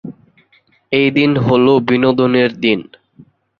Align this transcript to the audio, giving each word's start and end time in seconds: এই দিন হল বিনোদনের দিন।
এই 0.91 1.07
দিন 1.11 1.31
হল 1.37 1.65
বিনোদনের 1.87 2.51
দিন। 2.63 2.79